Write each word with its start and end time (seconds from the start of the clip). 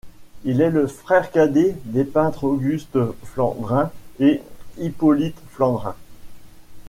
Il 0.45 0.61
est 0.61 0.71
le 0.71 0.87
frère 0.87 1.29
cadet 1.29 1.75
des 1.85 2.03
peintres 2.05 2.45
Auguste 2.45 2.97
Flandrin 3.21 3.91
et 4.19 4.41
Hippolyte 4.79 5.37
Flandrin. 5.51 5.93